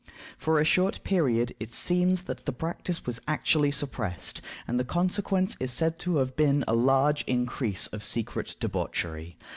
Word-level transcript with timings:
For 0.35 0.57
a 0.57 0.65
short 0.65 1.03
period 1.03 1.53
it 1.59 1.75
seems 1.75 2.23
that 2.23 2.47
the 2.47 2.51
practice 2.51 3.05
was 3.05 3.21
actually 3.27 3.69
suppressed, 3.69 4.41
and 4.67 4.79
the 4.79 4.83
consequence 4.83 5.55
is 5.59 5.69
said 5.69 5.99
to 5.99 6.15
have 6.15 6.35
been 6.35 6.63
a 6.67 6.73
large 6.73 7.21
increase 7.27 7.85
of 7.85 8.01
secret 8.01 8.55
debauchery. 8.59 9.37